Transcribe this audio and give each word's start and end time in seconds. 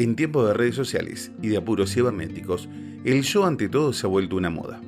En 0.00 0.16
tiempos 0.16 0.48
de 0.48 0.54
redes 0.54 0.76
sociales 0.76 1.30
y 1.42 1.48
de 1.48 1.58
apuros 1.58 1.92
cibernéticos, 1.92 2.70
el 3.04 3.20
yo 3.20 3.44
ante 3.44 3.68
todo 3.68 3.92
se 3.92 4.06
ha 4.06 4.08
vuelto 4.08 4.36
una 4.36 4.48
moda. 4.48 4.80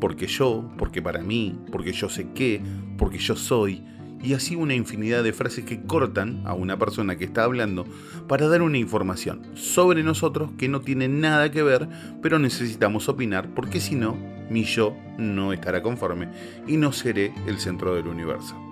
Porque 0.00 0.26
yo, 0.26 0.68
porque 0.76 1.00
para 1.00 1.22
mí, 1.22 1.56
porque 1.70 1.92
yo 1.92 2.08
sé 2.08 2.26
qué, 2.34 2.60
porque 2.96 3.18
yo 3.18 3.36
soy, 3.36 3.84
y 4.20 4.32
así 4.32 4.56
una 4.56 4.74
infinidad 4.74 5.22
de 5.22 5.32
frases 5.32 5.64
que 5.64 5.82
cortan 5.82 6.42
a 6.46 6.54
una 6.54 6.80
persona 6.80 7.14
que 7.16 7.26
está 7.26 7.44
hablando 7.44 7.86
para 8.26 8.48
dar 8.48 8.60
una 8.60 8.78
información 8.78 9.42
sobre 9.54 10.02
nosotros 10.02 10.50
que 10.58 10.68
no 10.68 10.80
tiene 10.80 11.06
nada 11.06 11.52
que 11.52 11.62
ver, 11.62 11.88
pero 12.20 12.40
necesitamos 12.40 13.08
opinar 13.08 13.54
porque 13.54 13.78
si 13.78 13.94
no, 13.94 14.16
mi 14.50 14.64
yo 14.64 14.96
no 15.16 15.52
estará 15.52 15.80
conforme 15.80 16.26
y 16.66 16.76
no 16.76 16.90
seré 16.90 17.32
el 17.46 17.60
centro 17.60 17.94
del 17.94 18.08
universo. 18.08 18.67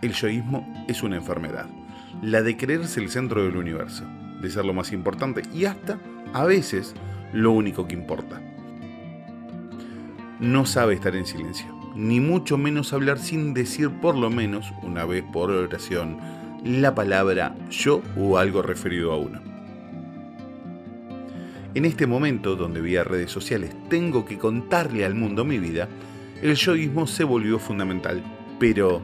El 0.00 0.12
yoísmo 0.12 0.84
es 0.86 1.02
una 1.02 1.16
enfermedad, 1.16 1.66
la 2.22 2.42
de 2.42 2.56
creerse 2.56 3.00
el 3.00 3.10
centro 3.10 3.42
del 3.42 3.56
universo, 3.56 4.04
de 4.40 4.48
ser 4.48 4.64
lo 4.64 4.72
más 4.72 4.92
importante 4.92 5.42
y 5.52 5.64
hasta, 5.64 5.98
a 6.32 6.44
veces, 6.44 6.94
lo 7.32 7.50
único 7.50 7.88
que 7.88 7.94
importa. 7.94 8.40
No 10.38 10.66
sabe 10.66 10.94
estar 10.94 11.16
en 11.16 11.26
silencio, 11.26 11.66
ni 11.96 12.20
mucho 12.20 12.56
menos 12.56 12.92
hablar 12.92 13.18
sin 13.18 13.54
decir 13.54 13.90
por 13.90 14.16
lo 14.16 14.30
menos, 14.30 14.72
una 14.82 15.04
vez 15.04 15.24
por 15.32 15.50
oración, 15.50 16.18
la 16.64 16.94
palabra 16.94 17.56
yo 17.70 18.02
o 18.16 18.38
algo 18.38 18.62
referido 18.62 19.12
a 19.12 19.16
uno. 19.16 19.40
En 21.74 21.84
este 21.84 22.06
momento, 22.06 22.54
donde 22.54 22.80
vía 22.80 23.02
redes 23.02 23.32
sociales 23.32 23.74
tengo 23.88 24.24
que 24.24 24.38
contarle 24.38 25.04
al 25.04 25.14
mundo 25.14 25.44
mi 25.44 25.58
vida, 25.58 25.88
el 26.40 26.54
yoísmo 26.54 27.06
se 27.06 27.24
volvió 27.24 27.58
fundamental. 27.58 28.22
Pero, 28.58 29.02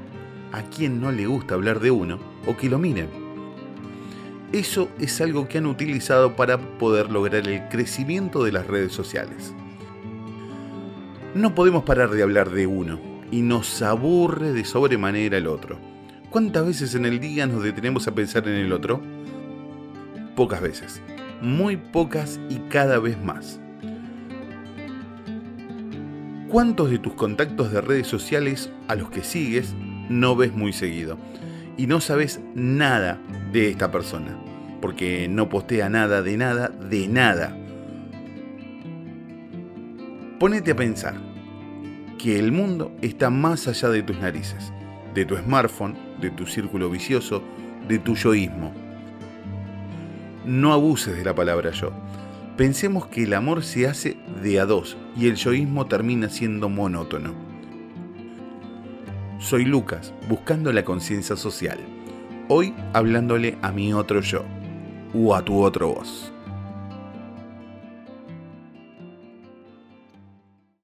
¿a 0.55 0.63
quién 0.63 1.01
no 1.01 1.11
le 1.11 1.27
gusta 1.27 1.55
hablar 1.55 1.81
de 1.81 1.91
uno 1.91 2.21
o 2.47 2.57
que 2.57 2.69
lo 2.69 2.79
miren? 2.79 3.09
Eso 4.53 4.89
es 5.01 5.21
algo 5.21 5.49
que 5.49 5.59
han 5.59 5.67
utilizado 5.67 6.37
para 6.37 6.59
poder 6.79 7.11
lograr 7.11 7.49
el 7.49 7.69
crecimiento 7.69 8.45
de 8.45 8.53
las 8.53 8.69
redes 8.69 8.93
sociales. 8.93 9.53
No 11.35 11.57
podemos 11.57 11.83
parar 11.83 12.11
de 12.11 12.23
hablar 12.23 12.51
de 12.51 12.69
uno 12.69 13.01
y 13.33 13.43
nos 13.43 13.83
aburre 13.83 14.53
de 14.53 14.65
sobremanera 14.65 15.39
el 15.39 15.49
otro. 15.49 15.77
¿Cuántas 16.31 16.65
veces 16.65 16.95
en 16.95 17.05
el 17.05 17.19
día 17.19 17.49
nos 17.49 17.65
detenemos 17.65 18.07
a 18.07 18.15
pensar 18.15 18.47
en 18.47 18.55
el 18.55 18.73
otro? 18.73 19.03
Pocas 20.37 20.61
veces, 20.61 21.03
muy 21.43 21.77
pocas 21.77 22.39
y 22.49 22.59
cada 22.69 23.01
vez 23.01 23.21
más. 23.21 23.59
¿Cuántos 26.49 26.91
de 26.91 27.01
tus 27.01 27.15
contactos 27.15 27.73
de 27.73 27.81
redes 27.81 28.07
sociales 28.07 28.71
a 28.87 28.95
los 28.95 29.11
que 29.11 29.25
sigues 29.25 29.75
no 30.09 30.37
ves 30.37 30.55
muy 30.55 30.73
seguido? 30.73 31.19
Y 31.77 31.87
no 31.87 32.01
sabes 32.01 32.41
nada 32.55 33.21
de 33.53 33.71
esta 33.71 33.91
persona, 33.91 34.39
porque 34.81 35.29
no 35.29 35.49
postea 35.49 35.89
nada 35.89 36.23
de 36.23 36.37
nada 36.37 36.69
de 36.69 37.09
nada 37.09 37.57
Ponete 40.45 40.73
a 40.73 40.77
pensar 40.77 41.15
que 42.19 42.39
el 42.39 42.51
mundo 42.51 42.93
está 43.01 43.31
más 43.31 43.69
allá 43.69 43.89
de 43.89 44.03
tus 44.03 44.19
narices, 44.19 44.73
de 45.15 45.25
tu 45.25 45.37
smartphone, 45.37 45.97
de 46.21 46.31
tu 46.31 46.45
círculo 46.45 46.91
vicioso, 46.91 47.43
de 47.87 48.01
tu 48.01 48.15
yoísmo. 48.15 48.71
No 50.45 50.73
abuses 50.73 51.17
de 51.17 51.25
la 51.25 51.35
palabra 51.35 51.71
yo. 51.71 51.93
Pensemos 52.59 53.07
que 53.07 53.23
el 53.23 53.33
amor 53.33 53.63
se 53.63 53.87
hace 53.87 54.19
de 54.43 54.59
a 54.59 54.67
dos 54.67 54.99
y 55.17 55.29
el 55.29 55.37
yoísmo 55.37 55.87
termina 55.87 56.29
siendo 56.29 56.69
monótono. 56.69 57.33
Soy 59.45 59.67
Lucas, 59.67 60.15
buscando 60.27 60.73
la 60.73 60.87
conciencia 60.87 61.37
social. 61.37 61.79
Hoy 62.49 62.75
hablándole 62.95 63.59
a 63.61 63.73
mi 63.73 63.93
otro 63.93 64.23
yo, 64.23 64.43
o 65.13 65.35
a 65.35 65.45
tu 65.45 65.63
otro 65.63 65.89
voz. 65.93 66.34